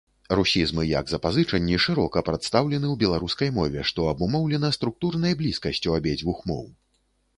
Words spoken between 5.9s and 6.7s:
абедзвюх моў.